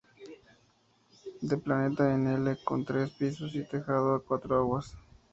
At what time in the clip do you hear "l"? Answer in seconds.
2.25-2.57